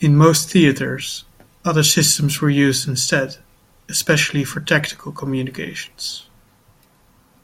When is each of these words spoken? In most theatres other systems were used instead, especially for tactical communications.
In 0.00 0.16
most 0.16 0.50
theatres 0.50 1.22
other 1.64 1.84
systems 1.84 2.40
were 2.40 2.50
used 2.50 2.88
instead, 2.88 3.36
especially 3.88 4.42
for 4.44 4.58
tactical 4.60 5.12
communications. 5.12 6.26